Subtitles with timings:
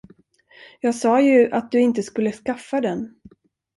[0.79, 3.15] Jag sa ju att du inte skulle skaffa den.